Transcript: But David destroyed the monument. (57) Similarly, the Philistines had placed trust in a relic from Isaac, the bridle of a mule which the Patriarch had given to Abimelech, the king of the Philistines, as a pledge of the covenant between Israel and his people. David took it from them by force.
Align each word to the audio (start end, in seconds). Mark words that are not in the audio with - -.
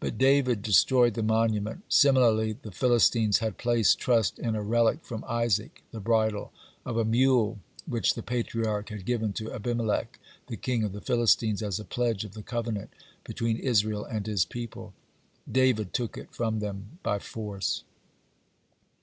But 0.00 0.16
David 0.16 0.62
destroyed 0.62 1.12
the 1.12 1.22
monument. 1.22 1.80
(57) 1.88 1.90
Similarly, 1.90 2.52
the 2.62 2.70
Philistines 2.70 3.40
had 3.40 3.58
placed 3.58 3.98
trust 3.98 4.38
in 4.38 4.54
a 4.56 4.62
relic 4.62 5.00
from 5.04 5.22
Isaac, 5.28 5.82
the 5.90 6.00
bridle 6.00 6.50
of 6.86 6.96
a 6.96 7.04
mule 7.04 7.58
which 7.84 8.14
the 8.14 8.22
Patriarch 8.22 8.88
had 8.88 9.04
given 9.04 9.34
to 9.34 9.52
Abimelech, 9.52 10.18
the 10.46 10.56
king 10.56 10.82
of 10.82 10.92
the 10.94 11.02
Philistines, 11.02 11.62
as 11.62 11.78
a 11.78 11.84
pledge 11.84 12.24
of 12.24 12.32
the 12.32 12.42
covenant 12.42 12.88
between 13.22 13.58
Israel 13.58 14.06
and 14.06 14.26
his 14.26 14.46
people. 14.46 14.94
David 15.46 15.92
took 15.92 16.16
it 16.16 16.32
from 16.32 16.60
them 16.60 16.98
by 17.02 17.18
force. 17.18 17.84